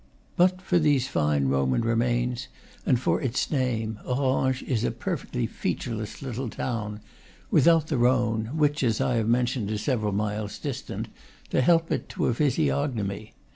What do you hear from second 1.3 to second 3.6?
Roman remains and for its